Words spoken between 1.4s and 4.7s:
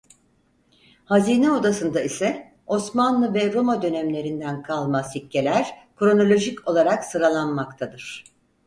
Odasında ise Osmanlı ve Roma dönemlerinden